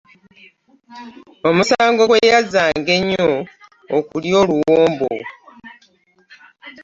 [1.49, 3.29] Omusango gwe yazza nga nnyo
[3.97, 5.11] okulya oluwombo.